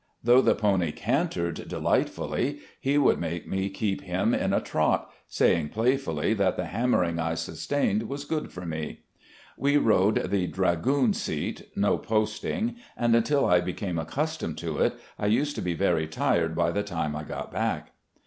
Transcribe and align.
Though 0.23 0.41
the 0.41 0.55
pony 0.55 0.91
cantered 0.91 1.67
delight 1.69 2.09
fully, 2.09 2.57
he 2.79 2.97
would 2.97 3.19
make 3.19 3.47
me 3.47 3.69
keep 3.69 4.01
him 4.01 4.33
in 4.33 4.51
a 4.51 4.59
trot, 4.59 5.11
saying 5.27 5.69
play 5.69 5.95
fully 5.95 6.33
that 6.33 6.57
the 6.57 6.65
hammering 6.65 7.19
I 7.19 7.35
sustained 7.35 8.09
was 8.09 8.25
good 8.25 8.51
for 8.51 8.65
me. 8.65 9.01
We 9.59 9.77
rode 9.77 10.31
the 10.31 10.47
dragoon 10.47 11.13
seat, 11.13 11.69
no 11.75 11.99
posting, 11.99 12.77
and 12.97 13.13
imtil 13.13 13.47
I 13.47 13.61
became 13.61 13.93
12 13.93 13.97
RECOLLECTIONS 13.97 13.97
OF 13.97 13.97
GENERAL 13.97 13.97
LEE 13.97 14.01
accustomed 14.01 14.57
to 14.57 14.77
it 14.79 14.99
I 15.19 15.25
used 15.27 15.55
to 15.57 15.61
be 15.61 15.75
very 15.75 16.07
tired 16.07 16.55
by 16.55 16.71
the 16.71 16.81
time 16.81 17.15
I 17.15 17.23
got 17.23 17.51
back. 17.51 17.91